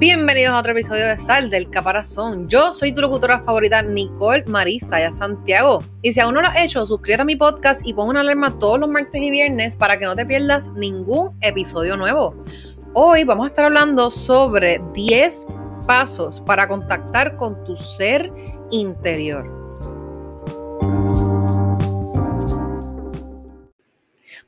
[0.00, 2.48] Bienvenidos a otro episodio de Sal del Caparazón.
[2.48, 5.84] Yo soy tu locutora favorita, Nicole Marisa Santiago.
[6.00, 8.58] Y si aún no lo has hecho, suscríbete a mi podcast y pon una alarma
[8.58, 12.34] todos los martes y viernes para que no te pierdas ningún episodio nuevo.
[12.94, 15.46] Hoy vamos a estar hablando sobre 10
[15.86, 18.32] pasos para contactar con tu ser
[18.70, 19.44] interior.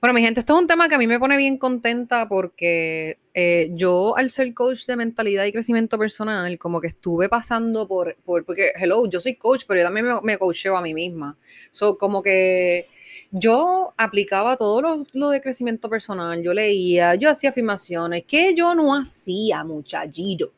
[0.01, 3.19] Bueno, mi gente, esto es un tema que a mí me pone bien contenta porque
[3.35, 8.17] eh, yo, al ser coach de mentalidad y crecimiento personal, como que estuve pasando por,
[8.25, 11.37] por porque, hello, yo soy coach, pero yo también me, me coacheo a mí misma.
[11.71, 12.89] So, como que
[13.31, 18.75] yo aplicaba todo lo, lo, de crecimiento personal, yo leía, yo hacía afirmaciones, que yo
[18.75, 20.53] no hacía, muchachito,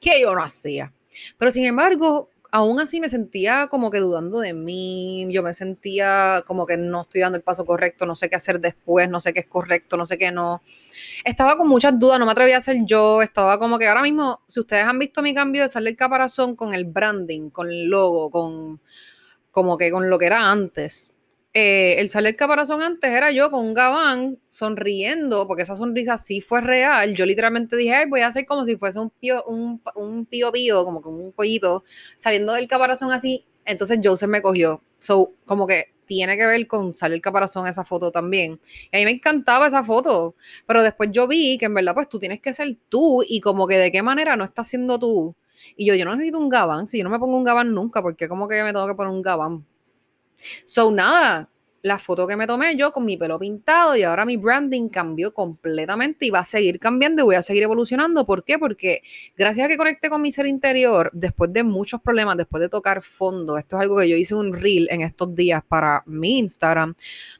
[0.00, 0.92] que yo no hacía.
[1.38, 6.42] Pero sin embargo, aún así me sentía como que dudando de mí, yo me sentía
[6.46, 9.32] como que no estoy dando el paso correcto, no sé qué hacer después, no sé
[9.32, 10.62] qué es correcto, no sé qué no.
[11.24, 14.40] Estaba con muchas dudas, no me atrevía a ser yo, estaba como que ahora mismo,
[14.46, 17.86] si ustedes han visto mi cambio de salir el caparazón con el branding, con el
[17.86, 18.80] logo, con
[19.50, 21.10] como que con lo que era antes,
[21.58, 26.42] eh, el salir caparazón antes era yo con un gabán sonriendo, porque esa sonrisa sí
[26.42, 27.14] fue real.
[27.14, 30.52] Yo literalmente dije, voy a hacer como si fuese un pío, un, un pío
[30.84, 31.82] como con un pollito,
[32.18, 33.46] saliendo del caparazón así.
[33.64, 34.82] Entonces Joseph me cogió.
[34.98, 38.60] So, como que tiene que ver con salir caparazón esa foto también.
[38.92, 40.34] Y a mí me encantaba esa foto,
[40.66, 43.66] pero después yo vi que en verdad, pues tú tienes que ser tú y como
[43.66, 45.34] que de qué manera no estás siendo tú.
[45.74, 48.02] Y yo, yo no necesito un gabán, si yo no me pongo un gabán nunca,
[48.02, 49.64] porque como que me tengo que poner un gabán
[50.64, 51.50] So, nada,
[51.86, 55.32] la foto que me tomé yo con mi pelo pintado y ahora mi branding cambió
[55.32, 58.26] completamente y va a seguir cambiando y voy a seguir evolucionando.
[58.26, 58.58] ¿Por qué?
[58.58, 59.02] Porque
[59.36, 63.02] gracias a que conecté con mi ser interior, después de muchos problemas, después de tocar
[63.02, 66.94] fondo, esto es algo que yo hice un reel en estos días para mi Instagram,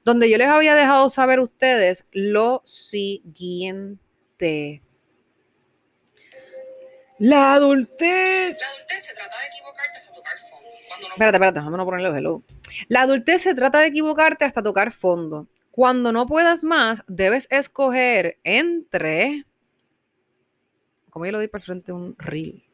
[0.05, 4.00] donde yo les había dejado saber a ustedes lo siguiente.
[7.19, 8.60] La adultez.
[8.60, 10.46] La adultez se trata de equivocarte hasta tocar.
[11.01, 12.43] Espérate, espérate, déjame no ponerle hello.
[12.89, 15.49] La adultez se trata de equivocarte hasta tocar fondo.
[15.71, 19.45] Cuando no puedas más, debes escoger entre.
[21.11, 22.65] Como yo lo di para el frente un reel.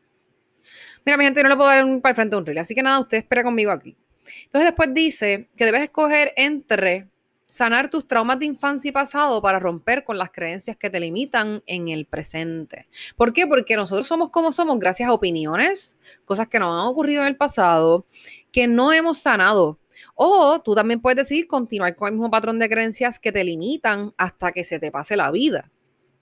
[1.05, 2.59] Mira, mi gente, no le puedo dar un para el frente un reel.
[2.59, 3.97] Así que nada, usted espera conmigo aquí.
[4.44, 7.09] Entonces, después dice que debes escoger entre
[7.52, 11.62] sanar tus traumas de infancia y pasado para romper con las creencias que te limitan
[11.66, 12.88] en el presente.
[13.14, 13.46] ¿Por qué?
[13.46, 17.36] Porque nosotros somos como somos gracias a opiniones, cosas que nos han ocurrido en el
[17.36, 18.06] pasado,
[18.52, 19.78] que no hemos sanado.
[20.14, 24.14] O tú también puedes decidir continuar con el mismo patrón de creencias que te limitan
[24.16, 25.70] hasta que se te pase la vida.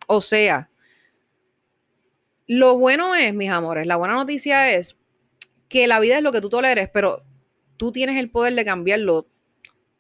[0.09, 0.69] O sea,
[2.49, 4.97] lo bueno es, mis amores, la buena noticia es
[5.69, 7.23] que la vida es lo que tú toleres, pero
[7.77, 9.30] tú tienes el poder de cambiarlo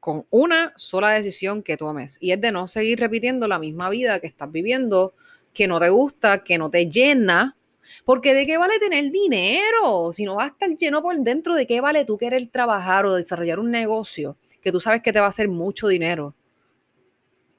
[0.00, 4.18] con una sola decisión que tomes y es de no seguir repitiendo la misma vida
[4.18, 5.14] que estás viviendo,
[5.52, 7.56] que no te gusta, que no te llena,
[8.04, 11.66] porque de qué vale tener dinero si no va a estar lleno por dentro, de
[11.66, 15.26] qué vale tú querer trabajar o desarrollar un negocio que tú sabes que te va
[15.26, 16.34] a hacer mucho dinero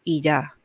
[0.04, 0.61] y ya.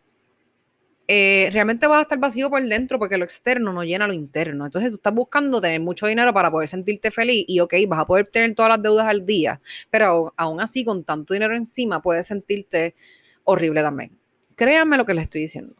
[1.08, 4.66] Eh, realmente vas a estar vacío por dentro porque lo externo no llena lo interno.
[4.66, 8.06] Entonces tú estás buscando tener mucho dinero para poder sentirte feliz y ok, vas a
[8.06, 12.26] poder tener todas las deudas al día, pero aún así con tanto dinero encima puedes
[12.26, 12.94] sentirte
[13.44, 14.18] horrible también.
[14.56, 15.76] Créanme lo que les estoy diciendo.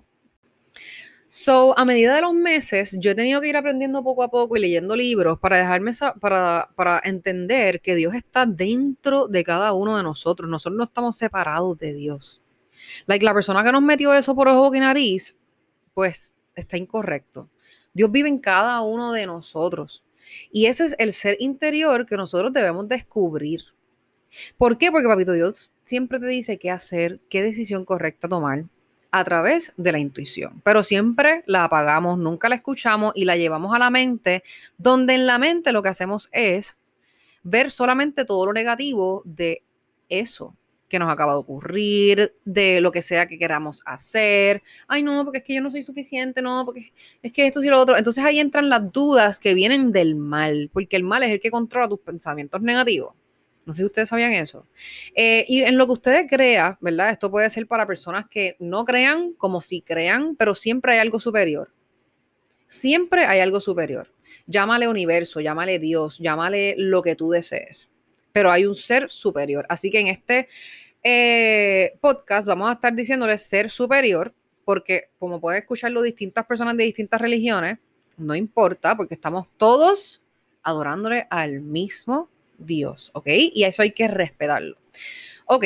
[1.28, 4.56] So, a medida de los meses, yo he tenido que ir aprendiendo poco a poco
[4.56, 9.96] y leyendo libros para dejarme para, para entender que Dios está dentro de cada uno
[9.96, 10.48] de nosotros.
[10.48, 12.40] Nosotros no estamos separados de Dios.
[13.06, 15.36] Like, la persona que nos metió eso por ojo y nariz,
[15.94, 17.48] pues está incorrecto.
[17.92, 20.04] Dios vive en cada uno de nosotros.
[20.50, 23.62] Y ese es el ser interior que nosotros debemos descubrir.
[24.58, 24.90] ¿Por qué?
[24.90, 28.64] Porque Papito Dios siempre te dice qué hacer, qué decisión correcta tomar
[29.10, 30.60] a través de la intuición.
[30.64, 34.42] Pero siempre la apagamos, nunca la escuchamos y la llevamos a la mente,
[34.76, 36.76] donde en la mente lo que hacemos es
[37.42, 39.62] ver solamente todo lo negativo de
[40.08, 40.54] eso
[40.88, 44.62] que nos acaba de ocurrir, de lo que sea que queramos hacer.
[44.86, 46.92] Ay, no, porque es que yo no soy suficiente, no, porque
[47.22, 47.96] es que esto y lo otro.
[47.96, 51.50] Entonces ahí entran las dudas que vienen del mal, porque el mal es el que
[51.50, 53.14] controla tus pensamientos negativos.
[53.64, 54.64] No sé si ustedes sabían eso.
[55.16, 57.10] Eh, y en lo que ustedes crean, ¿verdad?
[57.10, 61.18] Esto puede ser para personas que no crean como si crean, pero siempre hay algo
[61.18, 61.72] superior.
[62.68, 64.12] Siempre hay algo superior.
[64.46, 67.88] Llámale universo, llámale Dios, llámale lo que tú desees
[68.36, 69.64] pero hay un ser superior.
[69.70, 70.48] Así que en este
[71.02, 76.84] eh, podcast vamos a estar diciéndole ser superior, porque como pueden escucharlo distintas personas de
[76.84, 77.78] distintas religiones,
[78.18, 80.22] no importa, porque estamos todos
[80.62, 82.28] adorándole al mismo
[82.58, 83.28] Dios, ¿ok?
[83.54, 84.76] Y eso hay que respetarlo.
[85.46, 85.64] Ok.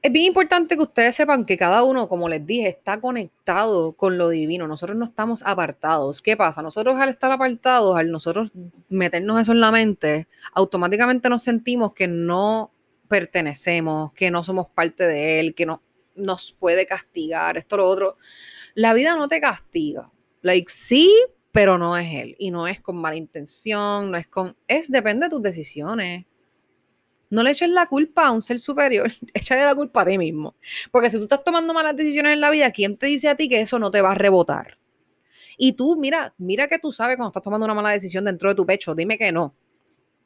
[0.00, 4.16] Es bien importante que ustedes sepan que cada uno, como les dije, está conectado con
[4.16, 4.68] lo divino.
[4.68, 6.22] Nosotros no estamos apartados.
[6.22, 6.62] ¿Qué pasa?
[6.62, 8.52] Nosotros al estar apartados, al nosotros
[8.88, 12.72] meternos eso en la mente, automáticamente nos sentimos que no
[13.08, 15.82] pertenecemos, que no somos parte de él, que no
[16.14, 18.16] nos puede castigar, esto, lo otro.
[18.74, 20.12] La vida no te castiga.
[20.42, 21.12] Like, sí,
[21.50, 22.36] pero no es él.
[22.38, 24.56] Y no es con mala intención, no es con.
[24.68, 26.26] Es depende de tus decisiones.
[27.30, 30.54] No le eches la culpa a un ser superior, échale la culpa a ti mismo.
[30.90, 33.48] Porque si tú estás tomando malas decisiones en la vida, ¿quién te dice a ti
[33.48, 34.78] que eso no te va a rebotar?
[35.56, 38.54] Y tú, mira, mira que tú sabes cuando estás tomando una mala decisión dentro de
[38.54, 39.54] tu pecho, dime que no.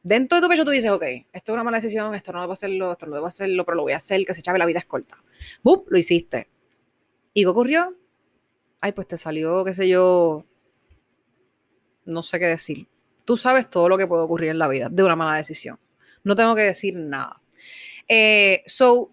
[0.02, 2.52] Dentro de tu pecho tú dices, ok, esto es una mala decisión, esto no debo
[2.52, 4.81] hacerlo, esto no debo hacerlo, pero lo voy a hacer, que se chave, la vida
[4.81, 5.22] es corta.
[5.62, 5.84] ¡Bum!
[5.88, 6.49] Lo hiciste.
[7.32, 7.96] ¿Y qué ocurrió?
[8.81, 10.44] Ay, pues te salió, qué sé yo,
[12.04, 12.88] no sé qué decir.
[13.25, 15.78] Tú sabes todo lo que puede ocurrir en la vida de una mala decisión.
[16.24, 17.40] No tengo que decir nada.
[18.08, 19.12] Eh, so,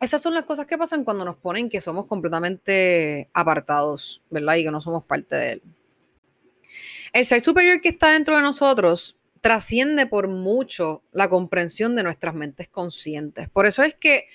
[0.00, 4.56] esas son las cosas que pasan cuando nos ponen que somos completamente apartados, ¿verdad?
[4.56, 5.62] Y que no somos parte de él.
[7.12, 12.34] El ser superior que está dentro de nosotros trasciende por mucho la comprensión de nuestras
[12.34, 13.48] mentes conscientes.
[13.48, 14.26] Por eso es que,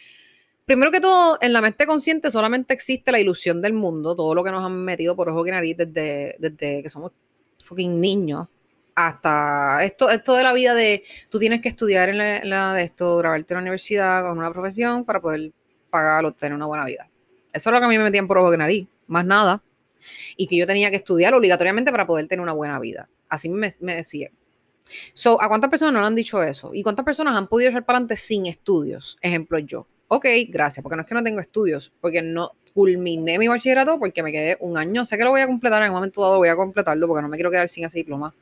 [0.65, 4.43] primero que todo, en la mente consciente solamente existe la ilusión del mundo, todo lo
[4.43, 7.13] que nos han metido por ojo y nariz desde, desde que somos
[7.63, 8.47] fucking niños,
[8.97, 13.17] hasta esto, esto de la vida de tú tienes que estudiar en la, de esto,
[13.17, 15.51] grabarte en la universidad con una profesión para poder
[15.91, 17.07] pagar o tener una buena vida.
[17.53, 19.61] Eso es lo que a mí me metían por ojo de nariz, más nada.
[20.35, 23.07] Y que yo tenía que estudiar obligatoriamente para poder tener una buena vida.
[23.29, 24.31] Así me, me decían.
[25.13, 26.71] So, ¿a cuántas personas no le han dicho eso?
[26.73, 29.19] ¿Y cuántas personas han podido echar para adelante sin estudios?
[29.21, 29.85] Ejemplo, yo.
[30.07, 34.23] Ok, gracias, porque no es que no tengo estudios, porque no culminé mi bachillerato porque
[34.23, 35.05] me quedé un año.
[35.05, 37.27] Sé que lo voy a completar en un momento dado, voy a completarlo porque no
[37.27, 38.33] me quiero quedar sin ese diploma.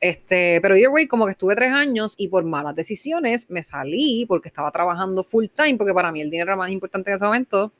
[0.00, 4.26] Este, pero either way, como que estuve tres años y por malas decisiones me salí
[4.26, 7.24] porque estaba trabajando full time, porque para mí el dinero era más importante en ese
[7.24, 7.72] momento.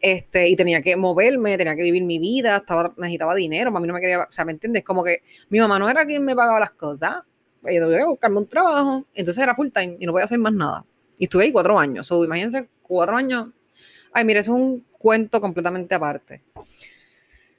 [0.00, 3.92] Este, y tenía que moverme, tenía que vivir mi vida, estaba, necesitaba dinero, mí no
[3.92, 4.82] me quería, o sea, ¿me entiendes?
[4.82, 5.18] Como que
[5.50, 7.16] mi mamá no era quien me pagaba las cosas,
[7.62, 10.54] yo tuve que buscarme un trabajo, entonces era full time y no podía hacer más
[10.54, 10.86] nada.
[11.18, 13.48] Y estuve ahí cuatro años, o imagínense, cuatro años.
[14.12, 16.42] Ay, mire, eso es un cuento completamente aparte.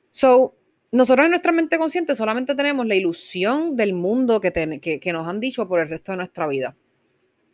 [0.09, 0.55] So,
[0.91, 5.67] nosotros en nuestra mente consciente solamente tenemos la ilusión del mundo que, nos han dicho
[5.67, 6.75] por el resto de nuestra vida.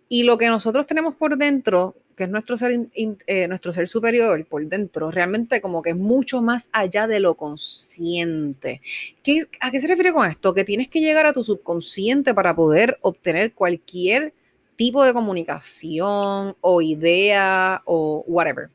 [0.07, 4.45] Y lo que nosotros tenemos por dentro, que es nuestro ser, eh, nuestro ser superior
[4.45, 8.81] por dentro, realmente como que es mucho más allá de lo consciente.
[9.23, 10.53] ¿Qué, ¿A qué se refiere con esto?
[10.53, 14.33] Que tienes que llegar a tu subconsciente para poder obtener cualquier
[14.75, 18.69] tipo de comunicación o idea o whatever.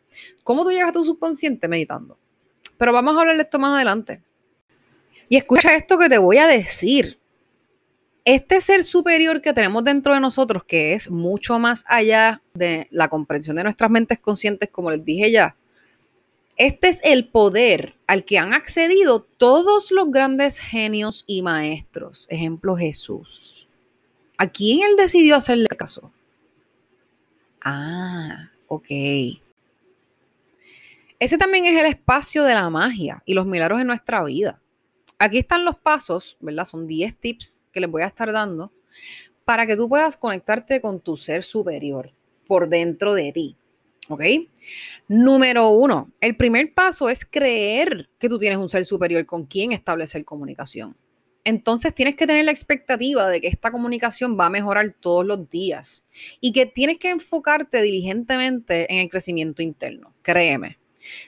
[0.45, 2.19] ¿Cómo tú llegas a tu subconsciente meditando?
[2.77, 4.23] Pero vamos a hablar de esto más adelante.
[5.31, 7.21] Y escucha esto que te voy a decir.
[8.25, 13.09] Este ser superior que tenemos dentro de nosotros, que es mucho más allá de la
[13.09, 15.57] comprensión de nuestras mentes conscientes, como les dije ya,
[16.57, 22.27] este es el poder al que han accedido todos los grandes genios y maestros.
[22.29, 23.69] Ejemplo Jesús.
[24.37, 26.13] ¿A quién él decidió hacerle caso?
[27.65, 28.89] Ah, ok.
[31.21, 34.61] Ese también es el espacio de la magia y los milagros en nuestra vida.
[35.23, 36.65] Aquí están los pasos, ¿verdad?
[36.65, 38.73] Son 10 tips que les voy a estar dando
[39.45, 42.11] para que tú puedas conectarte con tu ser superior
[42.47, 43.57] por dentro de ti.
[44.09, 44.23] ¿Ok?
[45.09, 49.73] Número uno, el primer paso es creer que tú tienes un ser superior con quien
[49.73, 50.97] establecer comunicación.
[51.45, 55.51] Entonces tienes que tener la expectativa de que esta comunicación va a mejorar todos los
[55.51, 56.03] días
[56.41, 60.15] y que tienes que enfocarte diligentemente en el crecimiento interno.
[60.23, 60.79] Créeme,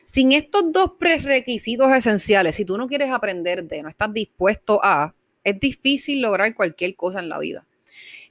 [0.05, 5.15] sin estos dos prerequisitos esenciales, si tú no quieres aprender de, no estás dispuesto a,
[5.45, 7.67] es difícil lograr cualquier cosa en la vida.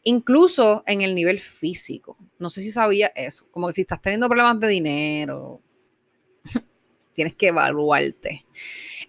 [0.04, 2.18] Incluso en el nivel físico.
[2.40, 3.48] No sé si sabía eso.
[3.52, 5.62] Como que si estás teniendo problemas de dinero,
[7.14, 8.46] tienes que evaluarte.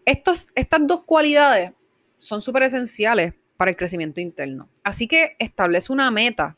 [0.05, 1.73] Estos, estas dos cualidades
[2.19, 4.69] son súper esenciales para el crecimiento interno.
[4.83, 6.57] Así que establece una meta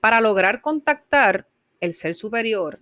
[0.00, 1.48] para lograr contactar
[1.80, 2.80] el ser superior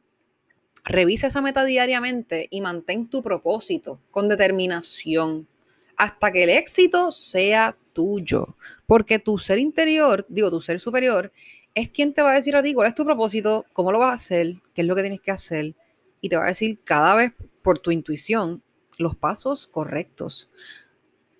[0.84, 5.48] Revisa esa meta diariamente y mantén tu propósito con determinación
[5.96, 8.56] hasta que el éxito sea tuyo.
[8.86, 11.32] Porque tu ser interior, digo, tu ser superior,
[11.74, 14.10] es quien te va a decir a ti cuál es tu propósito, cómo lo vas
[14.10, 15.74] a hacer, qué es lo que tienes que hacer.
[16.20, 18.62] Y te va a decir cada vez por tu intuición
[18.98, 20.50] los pasos correctos.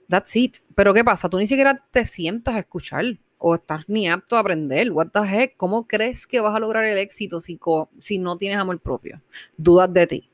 [0.09, 0.57] That's it.
[0.75, 1.29] Pero ¿qué pasa?
[1.29, 3.05] Tú ni siquiera te sientas a escuchar
[3.47, 4.91] o estás ni apto a aprender.
[4.91, 5.55] What the heck?
[5.59, 7.61] ¿Cómo crees que vas a lograr el éxito si,
[7.99, 9.21] si no tienes amor propio?
[9.59, 10.31] Dudas de ti.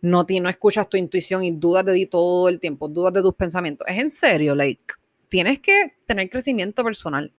[0.00, 3.84] No, escuchas tu intuición y dudas de ti todo el tiempo, dudas de tus pensamientos.
[3.88, 4.94] Es en serio, like,
[5.28, 7.32] tienes que tener crecimiento personal.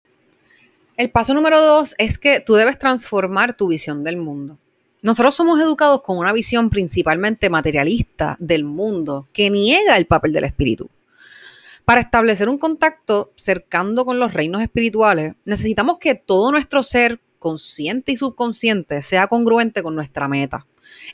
[0.97, 4.59] El paso número dos es que tú debes transformar tu visión del mundo.
[5.03, 10.45] Nosotros somos educados con una visión principalmente materialista del mundo que niega el papel del
[10.45, 10.91] espíritu.
[11.85, 18.13] Para establecer un contacto cercano con los reinos espirituales, necesitamos que todo nuestro ser, consciente
[18.13, 20.67] y subconsciente, sea congruente con nuestra meta.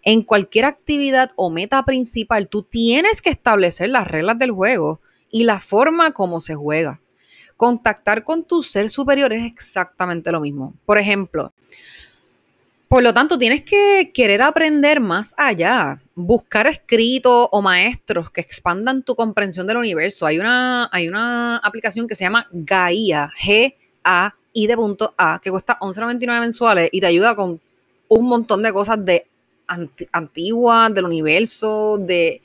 [0.02, 5.44] En cualquier actividad o meta principal, tú tienes que establecer las reglas del juego y
[5.44, 7.00] la forma como se juega.
[7.56, 10.74] Contactar con tu ser superior es exactamente lo mismo.
[10.84, 11.52] Por ejemplo,
[12.88, 19.04] por lo tanto, tienes que querer aprender más allá, buscar escritos o maestros que expandan
[19.04, 20.26] tu comprensión del universo.
[20.26, 25.78] Hay una, hay una aplicación que se llama Gaia, G-A-I de punto A, que cuesta
[25.78, 27.60] 11.99 mensuales y te ayuda con
[28.08, 29.28] un montón de cosas de
[30.10, 32.42] antiguas, del universo, de,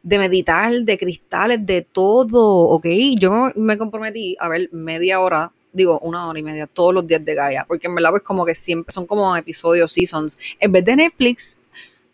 [0.00, 2.86] de meditar, de cristales, de todo, ¿ok?
[3.18, 7.24] Yo me comprometí a ver media hora digo, una hora y media todos los días
[7.24, 10.38] de Gaia, porque en verdad pues como que siempre son como episodios, seasons.
[10.58, 11.58] En vez de Netflix,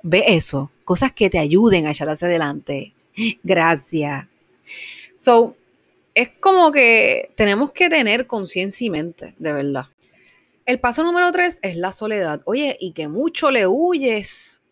[0.05, 2.93] ve eso, cosas que te ayuden a echar hacia adelante.
[3.43, 4.27] Gracias.
[5.15, 5.57] So,
[6.15, 9.87] es como que tenemos que tener conciencia y mente, de verdad.
[10.67, 12.43] El paso número tres es la soledad.
[12.45, 14.63] Oye, y que mucho le huyes.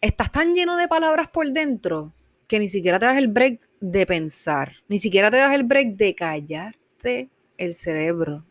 [0.00, 2.12] Estás tan lleno de palabras por dentro
[2.46, 5.96] que ni siquiera te das el break de pensar, ni siquiera te das el break
[5.96, 8.44] de callarte el cerebro.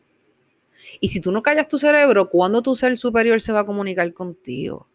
[1.00, 4.12] Y si tú no callas tu cerebro, ¿cuándo tu ser superior se va a comunicar
[4.12, 4.86] contigo?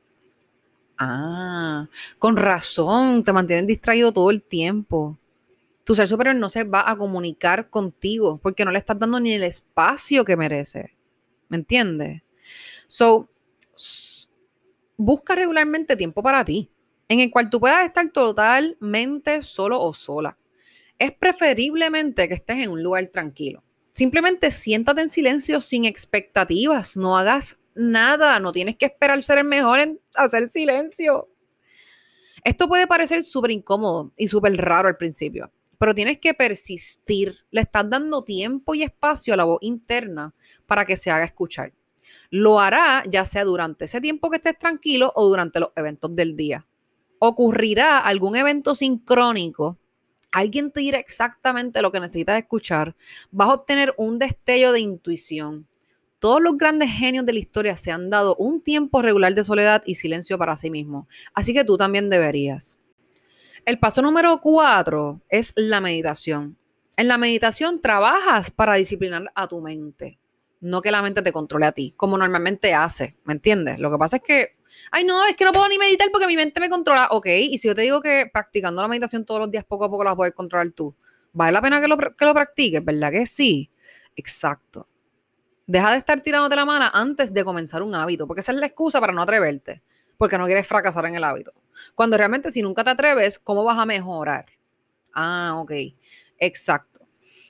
[1.03, 1.87] Ah,
[2.19, 5.17] con razón, te mantienen distraído todo el tiempo.
[5.83, 9.33] Tu ser superior no se va a comunicar contigo porque no le estás dando ni
[9.33, 10.95] el espacio que merece.
[11.49, 12.21] ¿Me entiendes?
[12.85, 13.27] So,
[14.95, 16.69] busca regularmente tiempo para ti,
[17.09, 20.37] en el cual tú puedas estar totalmente solo o sola.
[20.99, 23.63] Es preferiblemente que estés en un lugar tranquilo.
[23.91, 29.45] Simplemente siéntate en silencio sin expectativas, no hagas nada, no tienes que esperar ser el
[29.45, 31.29] mejor en hacer silencio.
[32.43, 37.37] Esto puede parecer súper incómodo y súper raro al principio, pero tienes que persistir.
[37.51, 40.33] Le estás dando tiempo y espacio a la voz interna
[40.65, 41.73] para que se haga escuchar.
[42.29, 46.35] Lo hará ya sea durante ese tiempo que estés tranquilo o durante los eventos del
[46.35, 46.65] día.
[47.19, 49.77] Ocurrirá algún evento sincrónico
[50.31, 52.95] alguien te dirá exactamente lo que necesitas escuchar,
[53.31, 55.67] vas a obtener un destello de intuición.
[56.21, 59.81] Todos los grandes genios de la historia se han dado un tiempo regular de soledad
[59.87, 62.77] y silencio para sí mismos, así que tú también deberías.
[63.65, 66.57] El paso número cuatro es la meditación.
[66.95, 70.19] En la meditación trabajas para disciplinar a tu mente,
[70.59, 73.79] no que la mente te controle a ti, como normalmente hace, ¿me entiendes?
[73.79, 74.61] Lo que pasa es que
[74.91, 77.07] ay, no, es que no puedo ni meditar porque mi mente me controla.
[77.09, 79.89] Ok, y si yo te digo que practicando la meditación todos los días, poco a
[79.89, 80.95] poco la poder controlar tú,
[81.33, 82.85] ¿vale la pena que lo, que lo practiques?
[82.85, 83.71] ¿Verdad que sí?
[84.15, 84.87] Exacto.
[85.67, 88.65] Deja de estar tirándote la mano antes de comenzar un hábito, porque esa es la
[88.65, 89.81] excusa para no atreverte,
[90.17, 91.53] porque no quieres fracasar en el hábito.
[91.95, 94.45] Cuando realmente si nunca te atreves, ¿cómo vas a mejorar?
[95.13, 95.71] Ah, ok.
[96.37, 97.07] Exacto.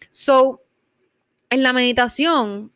[0.09, 0.61] So,
[1.49, 2.71] en la meditación,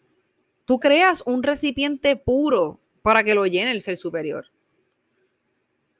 [0.65, 4.47] tú creas un recipiente puro para que lo llene el ser superior.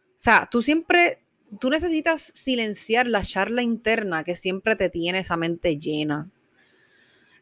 [0.10, 1.20] O sea, tú siempre,
[1.60, 6.30] tú necesitas silenciar la charla interna que siempre te tiene esa mente llena.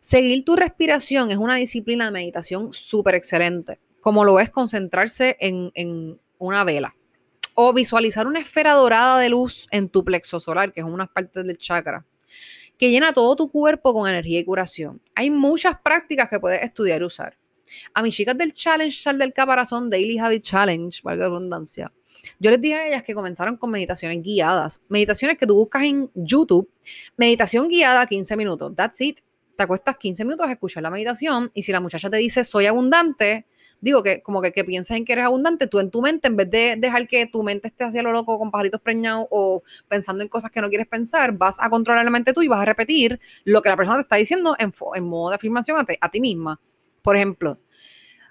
[0.04, 5.72] Seguir tu respiración es una disciplina de meditación súper excelente, como lo es concentrarse en,
[5.76, 6.94] en una vela
[7.54, 11.42] o visualizar una esfera dorada de luz en tu plexo solar, que es una parte
[11.44, 12.06] del chakra,
[12.78, 15.02] que llena todo tu cuerpo con energía y curación.
[15.16, 17.38] Hay muchas prácticas que puedes estudiar y usar.
[17.94, 21.94] A mis chicas del Challenge Sal del Caparazón Daily Habit Challenge, valga la redundancia,
[22.40, 24.82] yo les dije a ellas que comenzaron con meditaciones guiadas.
[24.90, 26.70] Meditaciones que tú buscas en YouTube.
[27.16, 28.74] Meditación guiada 15 minutos.
[28.76, 29.20] That's it.
[29.56, 32.66] Te acuestas 15 minutos a escuchar la meditación y si la muchacha te dice soy
[32.66, 33.46] abundante,
[33.82, 36.50] digo que como que, que en que eres abundante, tú en tu mente, en vez
[36.50, 40.30] de dejar que tu mente esté hacia lo loco con pajaritos preñados o pensando en
[40.30, 43.20] cosas que no quieres pensar, vas a controlar la mente tú y vas a repetir
[43.44, 46.22] lo que la persona te está diciendo en, en modo de afirmación a, a ti
[46.22, 46.60] misma.
[47.02, 47.60] Por ejemplo,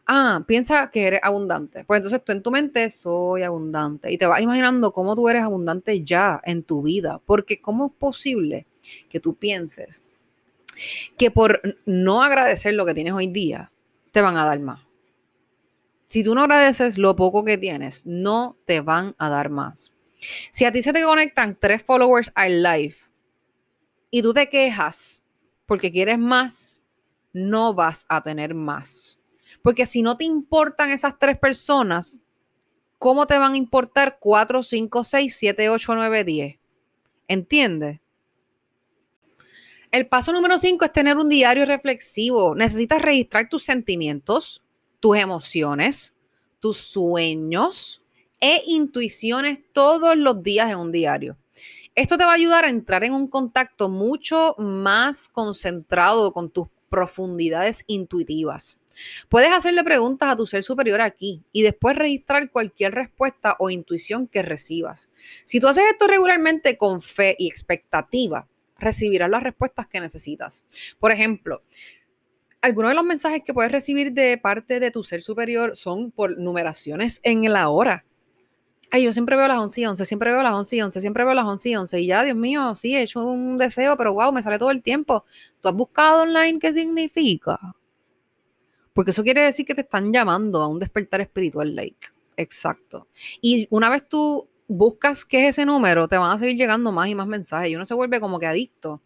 [0.06, 1.84] ah, piensa que eres abundante.
[1.84, 5.42] Pues entonces tú en tu mente soy abundante y te vas imaginando cómo tú eres
[5.42, 7.20] abundante ya en tu vida.
[7.26, 8.66] Porque ¿cómo es posible
[9.10, 10.00] que tú pienses
[11.16, 13.70] que por no agradecer lo que tienes hoy día,
[14.10, 14.80] te van a dar más?
[16.06, 19.92] Si tú no agradeces lo poco que tienes, no te van a dar más.
[20.50, 22.96] Si a ti se te conectan tres followers al live
[24.10, 25.22] y tú te quejas
[25.64, 26.82] porque quieres más,
[27.32, 29.18] no vas a tener más.
[29.62, 32.20] Porque si no te importan esas tres personas,
[32.98, 36.58] ¿cómo te van a importar 4, 5, 6, 7, 8, 9, 10?
[37.26, 38.01] ¿Entiendes?
[39.92, 42.54] El paso número 5 es tener un diario reflexivo.
[42.54, 44.62] Necesitas registrar tus sentimientos,
[45.00, 46.14] tus emociones,
[46.60, 48.02] tus sueños
[48.40, 51.36] e intuiciones todos los días en un diario.
[51.94, 56.68] Esto te va a ayudar a entrar en un contacto mucho más concentrado con tus
[56.88, 58.78] profundidades intuitivas.
[59.28, 64.26] Puedes hacerle preguntas a tu ser superior aquí y después registrar cualquier respuesta o intuición
[64.26, 65.06] que recibas.
[65.44, 68.48] Si tú haces esto regularmente con fe y expectativa,
[68.82, 70.64] recibirás las respuestas que necesitas.
[70.98, 71.62] Por ejemplo,
[72.60, 76.38] algunos de los mensajes que puedes recibir de parte de tu ser superior son por
[76.38, 78.04] numeraciones en la hora.
[78.90, 81.24] Ay, yo siempre veo las 11 y 11, siempre veo las 11 y 11, siempre
[81.24, 82.00] veo las 11 y 11.
[82.00, 84.82] Y ya, Dios mío, sí, he hecho un deseo, pero wow, me sale todo el
[84.82, 85.24] tiempo.
[85.60, 87.58] ¿Tú has buscado online qué significa?
[88.92, 92.08] Porque eso quiere decir que te están llamando a un despertar espiritual, like.
[92.36, 93.08] Exacto.
[93.40, 97.08] Y una vez tú buscas qué es ese número, te van a seguir llegando más
[97.08, 99.02] y más mensajes y uno se vuelve como que adicto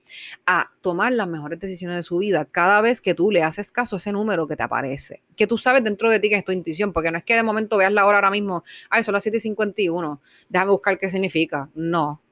[0.46, 3.96] a tomar las mejores decisiones de su vida cada vez que tú le haces caso
[3.96, 6.52] a ese número que te aparece, que tú sabes dentro de ti que es tu
[6.52, 9.24] intuición, porque no es que de momento veas la hora ahora mismo, ay, son las
[9.24, 11.68] 7 y 51, déjame buscar qué significa.
[11.74, 12.22] No.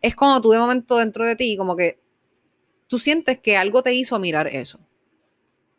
[0.00, 2.00] Es cuando tú de momento dentro de ti como que
[2.88, 4.80] tú sientes que algo te hizo mirar eso.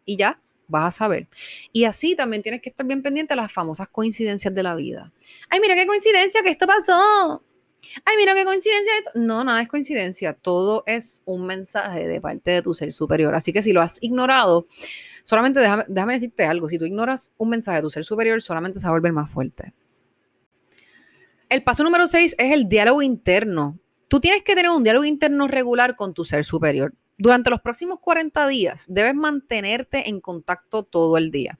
[0.05, 1.27] Y ya, vas a saber.
[1.71, 5.11] Y así también tienes que estar bien pendiente de las famosas coincidencias de la vida.
[5.49, 7.43] Ay, mira qué coincidencia que esto pasó.
[8.05, 8.97] Ay, mira qué coincidencia.
[8.97, 9.11] Esto.
[9.15, 10.33] No, nada es coincidencia.
[10.33, 13.35] Todo es un mensaje de parte de tu ser superior.
[13.35, 14.67] Así que si lo has ignorado,
[15.23, 16.69] solamente déjame, déjame decirte algo.
[16.69, 19.29] Si tú ignoras un mensaje de tu ser superior, solamente se va a volver más
[19.29, 19.73] fuerte.
[21.49, 23.77] El paso número 6 es el diálogo interno.
[24.07, 26.93] Tú tienes que tener un diálogo interno regular con tu ser superior.
[27.17, 31.59] Durante los próximos 40 días debes mantenerte en contacto todo el día.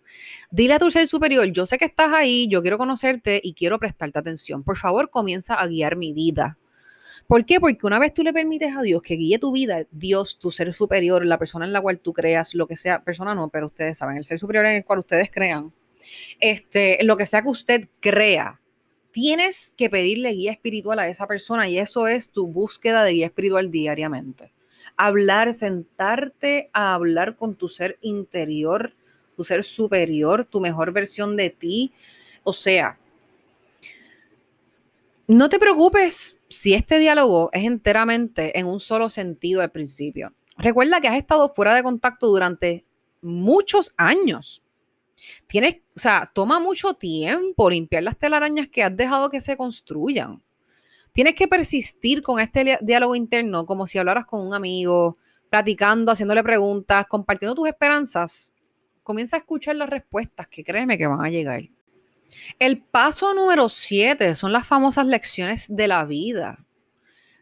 [0.50, 3.78] Dile a tu ser superior, yo sé que estás ahí, yo quiero conocerte y quiero
[3.78, 4.64] prestarte atención.
[4.64, 6.58] Por favor, comienza a guiar mi vida.
[7.28, 7.60] ¿Por qué?
[7.60, 10.74] Porque una vez tú le permites a Dios que guíe tu vida, Dios, tu ser
[10.74, 14.00] superior, la persona en la cual tú creas, lo que sea, persona no, pero ustedes
[14.00, 15.72] saben, el ser superior en el cual ustedes crean,
[16.40, 18.60] este, lo que sea que usted crea,
[19.12, 23.28] tienes que pedirle guía espiritual a esa persona y eso es tu búsqueda de guía
[23.28, 24.52] espiritual diariamente
[24.98, 28.94] hablar, sentarte a hablar con tu ser interior,
[29.36, 31.92] tu ser superior, tu mejor versión de ti.
[32.44, 32.98] O sea,
[35.28, 40.34] no te preocupes si este diálogo es enteramente en un solo sentido al principio.
[40.58, 42.86] Recuerda que has estado fuera de contacto durante
[43.22, 44.64] muchos años.
[45.48, 50.42] Tienes, o sea, toma mucho tiempo limpiar las telarañas que has dejado que se construyan.
[51.14, 55.18] Tienes que persistir con este diálogo interno como si hablaras con un amigo,
[55.50, 58.52] platicando, haciéndole preguntas, compartiendo tus esperanzas.
[59.04, 61.62] Comienza a escuchar las respuestas que créeme que van a llegar.
[62.58, 66.66] El paso número siete son las famosas lecciones de la vida.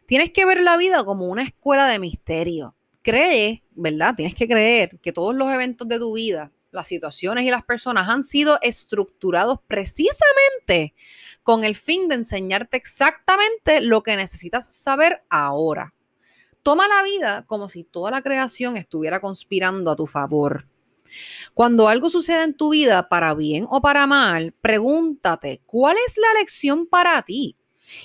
[0.04, 2.74] Tienes que ver la vida como una escuela de misterio.
[3.00, 4.14] Crees, ¿verdad?
[4.14, 8.08] Tienes que creer que todos los eventos de tu vida, las situaciones y las personas
[8.08, 10.94] han sido estructurados precisamente
[11.42, 15.94] con el fin de enseñarte exactamente lo que necesitas saber ahora.
[16.62, 20.66] Toma la vida como si toda la creación estuviera conspirando a tu favor.
[21.54, 26.32] Cuando algo sucede en tu vida, para bien o para mal, pregúntate, ¿cuál es la
[26.38, 27.56] lección para ti?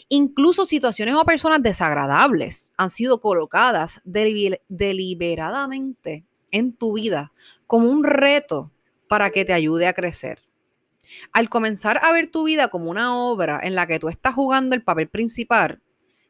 [0.09, 7.31] Incluso situaciones o personas desagradables han sido colocadas deliberadamente en tu vida
[7.67, 8.71] como un reto
[9.07, 10.41] para que te ayude a crecer.
[11.31, 14.75] Al comenzar a ver tu vida como una obra en la que tú estás jugando
[14.75, 15.81] el papel principal,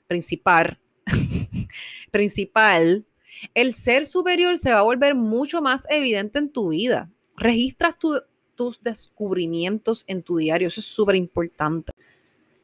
[0.08, 0.80] principal,
[2.12, 3.06] principal,
[3.54, 7.10] el ser superior se va a volver mucho más evidente en tu vida.
[7.36, 7.96] Registras
[8.56, 11.94] tus descubrimientos en tu diario, eso es súper importante.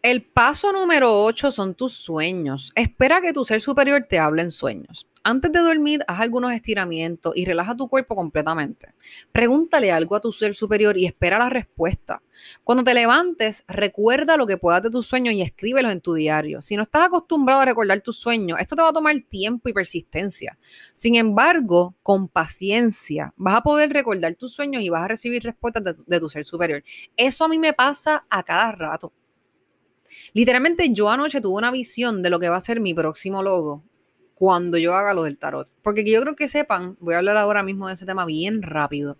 [0.03, 2.73] El paso número 8 son tus sueños.
[2.75, 5.07] Espera que tu ser superior te hable en sueños.
[5.23, 8.93] Antes de dormir, haz algunos estiramientos y relaja tu cuerpo completamente.
[9.31, 12.21] Pregúntale algo a tu ser superior y espera la respuesta.
[12.65, 16.61] Cuando te levantes, recuerda lo que puedas de tus sueños y escríbelos en tu diario.
[16.61, 19.73] Si no estás acostumbrado a recordar tus sueños, esto te va a tomar tiempo y
[19.73, 20.57] persistencia.
[20.93, 26.05] Sin embargo, con paciencia, vas a poder recordar tus sueños y vas a recibir respuestas
[26.05, 26.83] de tu ser superior.
[27.15, 29.13] Eso a mí me pasa a cada rato.
[30.33, 33.83] Literalmente yo anoche tuve una visión de lo que va a ser mi próximo logo
[34.35, 35.69] cuando yo haga lo del tarot.
[35.81, 39.17] Porque yo creo que sepan, voy a hablar ahora mismo de ese tema bien rápido.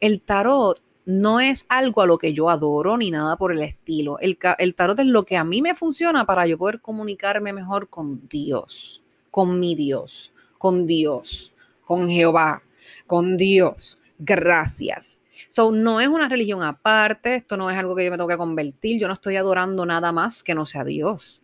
[0.00, 4.18] El tarot no es algo a lo que yo adoro ni nada por el estilo.
[4.18, 7.88] El, el, tarot es lo que a mí me funciona para yo poder comunicarme mejor
[7.88, 12.62] con Dios, con mi Dios, con Dios, con Jehová,
[13.06, 13.98] con Dios.
[14.18, 15.15] Gracias.
[15.48, 18.36] So, no es una religión aparte, esto no es algo que yo me tengo que
[18.36, 21.42] convertir, yo no estoy adorando nada más que no sea Dios.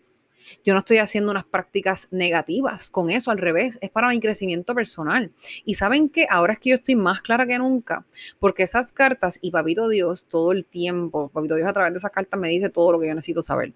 [0.64, 4.74] Yo no estoy haciendo unas prácticas negativas con eso, al revés, es para mi crecimiento
[4.74, 5.32] personal.
[5.64, 8.04] Y saben que ahora es que yo estoy más clara que nunca,
[8.38, 12.10] porque esas cartas y Papito Dios todo el tiempo, Papito Dios a través de esas
[12.10, 13.72] cartas me dice todo lo que yo necesito saber.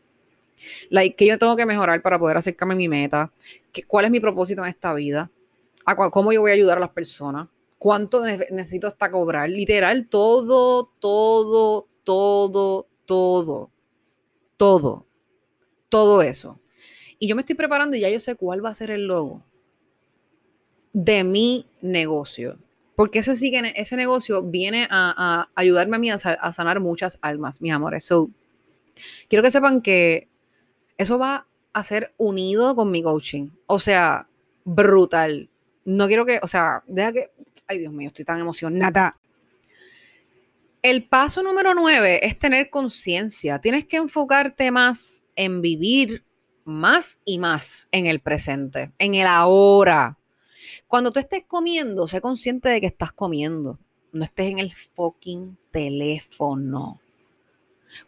[0.90, 3.31] Like, que yo tengo que mejorar para poder acercarme a mi meta,
[3.72, 5.31] que, cuál es mi propósito en esta vida,
[5.85, 10.90] a cómo yo voy a ayudar a las personas, cuánto necesito hasta cobrar, literal, todo,
[10.98, 13.70] todo, todo, todo,
[14.56, 15.06] todo,
[15.88, 16.60] todo eso.
[17.18, 19.42] Y yo me estoy preparando y ya yo sé cuál va a ser el logo
[20.96, 22.58] de mi negocio.
[22.94, 27.72] Porque ese, sí ese negocio viene a, ayudarme a mí a, sanar muchas almas, mis
[27.72, 28.06] amores.
[28.06, 28.30] So,
[29.28, 30.28] quiero que sepan que
[30.96, 33.50] eso va a ser unido con mi coaching.
[33.66, 34.28] O sea,
[34.64, 35.50] brutal.
[35.87, 37.31] No quiero que, o sea, deja que,
[37.66, 39.18] ay Dios mío, estoy tan emocionada.
[40.83, 43.61] El paso número nueve es tener conciencia.
[43.61, 46.25] Tienes que enfocarte más en vivir
[46.64, 50.18] más y más en el presente, en el ahora.
[50.88, 53.79] Cuando tú estés comiendo, sé consciente de que estás comiendo.
[54.12, 57.01] No estés en el fucking teléfono.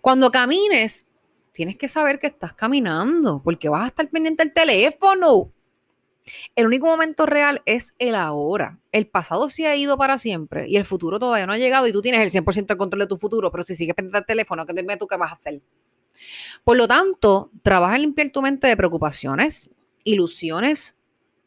[0.00, 1.08] Cuando camines,
[1.52, 5.52] tienes que saber que estás caminando, porque vas a estar pendiente del teléfono.
[6.54, 8.78] El único momento real es el ahora.
[8.92, 11.92] El pasado se ha ido para siempre y el futuro todavía no ha llegado y
[11.92, 14.66] tú tienes el 100% de control de tu futuro, pero si sigues pendiente del teléfono,
[14.66, 15.60] ¿qué dime tú qué vas a hacer?
[16.64, 19.70] Por lo tanto, trabaja en limpiar tu mente de preocupaciones,
[20.04, 20.96] ilusiones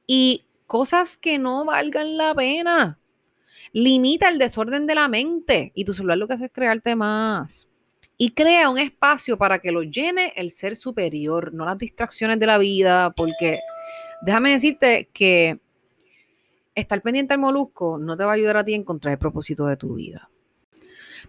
[0.07, 2.99] y cosas que no valgan la pena.
[3.73, 7.67] Limita el desorden de la mente y tu celular lo que hace es crearte más.
[8.17, 12.45] Y crea un espacio para que lo llene el ser superior, no las distracciones de
[12.45, 13.59] la vida, porque
[14.21, 15.59] déjame decirte que
[16.75, 19.65] estar pendiente al molusco no te va a ayudar a ti a encontrar el propósito
[19.65, 20.29] de tu vida.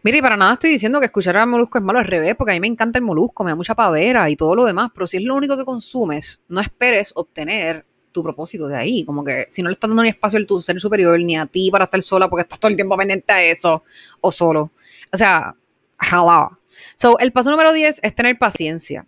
[0.02, 2.52] Mire, y para nada estoy diciendo que escuchar al molusco es malo al revés, porque
[2.52, 5.06] a mí me encanta el molusco, me da mucha pavera y todo lo demás, pero
[5.06, 9.04] si es lo único que consumes, no esperes obtener tu propósito de ahí.
[9.04, 11.46] Como que si no le estás dando ni espacio al tu ser superior, ni a
[11.46, 13.84] ti para estar sola, porque estás todo el tiempo pendiente a eso,
[14.20, 14.72] o solo.
[15.12, 15.54] O sea,
[16.00, 16.58] hello.
[16.96, 19.06] So, el paso número 10 es tener paciencia.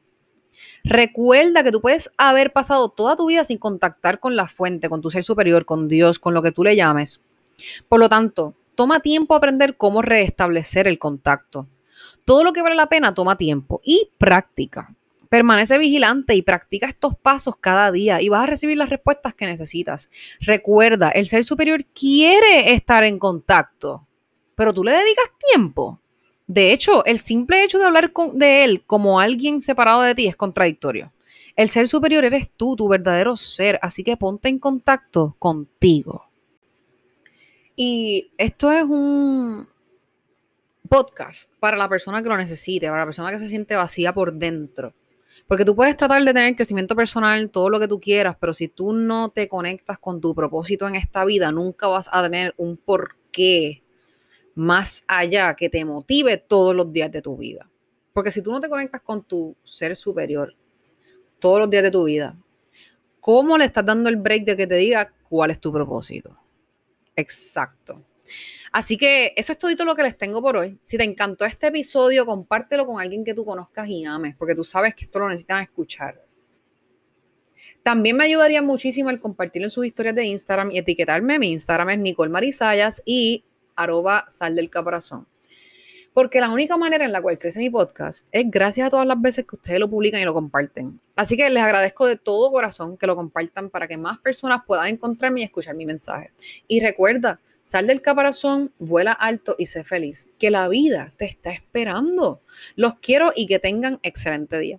[0.84, 5.00] Recuerda que tú puedes haber pasado toda tu vida sin contactar con la fuente, con
[5.00, 7.22] tu ser superior, con Dios, con lo que tú le llames.
[7.88, 11.68] Por lo tanto, toma tiempo aprender cómo restablecer el contacto.
[12.26, 14.94] Todo lo que vale la pena toma tiempo y práctica.
[15.30, 19.46] Permanece vigilante y practica estos pasos cada día y vas a recibir las respuestas que
[19.46, 20.10] necesitas.
[20.40, 24.06] Recuerda, el ser superior quiere estar en contacto,
[24.54, 25.98] pero tú le dedicas tiempo.
[26.46, 30.36] De hecho, el simple hecho de hablar de él como alguien separado de ti es
[30.36, 31.12] contradictorio.
[31.56, 36.26] El ser superior eres tú, tu verdadero ser, así que ponte en contacto contigo.
[37.76, 39.68] Y esto es un
[40.88, 44.32] podcast para la persona que lo necesite, para la persona que se siente vacía por
[44.32, 44.92] dentro.
[45.46, 48.68] Porque tú puedes tratar de tener crecimiento personal, todo lo que tú quieras, pero si
[48.68, 52.76] tú no te conectas con tu propósito en esta vida, nunca vas a tener un
[52.76, 53.83] porqué
[54.54, 57.70] más allá que te motive todos los días de tu vida.
[58.12, 60.54] Porque si tú no te conectas con tu ser superior
[61.38, 62.36] todos los días de tu vida,
[63.20, 66.38] ¿cómo le estás dando el break de que te diga cuál es tu propósito?
[67.16, 68.04] Exacto.
[68.72, 70.78] Así que eso es todo lo que les tengo por hoy.
[70.82, 74.64] Si te encantó este episodio, compártelo con alguien que tú conozcas y ames, porque tú
[74.64, 76.24] sabes que esto lo necesitan escuchar.
[77.84, 81.38] También me ayudaría muchísimo el compartirlo en sus historias de Instagram y etiquetarme.
[81.38, 83.44] Mi Instagram es Nicole Marisayas y
[83.76, 85.26] arroba sal del caparazón.
[86.12, 89.20] Porque la única manera en la cual crece mi podcast es gracias a todas las
[89.20, 91.00] veces que ustedes lo publican y lo comparten.
[91.16, 94.86] Así que les agradezco de todo corazón que lo compartan para que más personas puedan
[94.86, 96.30] encontrarme y escuchar mi mensaje.
[96.68, 100.30] Y recuerda, sal del caparazón, vuela alto y sé feliz.
[100.38, 102.42] Que la vida te está esperando.
[102.76, 104.78] Los quiero y que tengan excelente día.